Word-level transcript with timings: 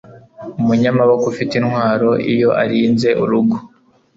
Umunyamaboko 0.61 1.23
ufite 1.33 1.53
intwaro 1.55 2.09
iyo 2.33 2.49
arinze 2.63 3.09
urugo 3.23 3.55